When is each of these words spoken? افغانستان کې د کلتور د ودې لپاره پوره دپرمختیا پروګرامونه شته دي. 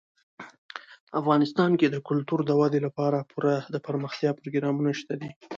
افغانستان 1.19 1.71
کې 1.79 1.87
د 1.89 1.97
کلتور 2.07 2.39
د 2.45 2.51
ودې 2.59 2.79
لپاره 2.87 3.27
پوره 3.31 3.55
دپرمختیا 3.75 4.31
پروګرامونه 4.39 4.91
شته 4.99 5.13
دي. 5.21 5.31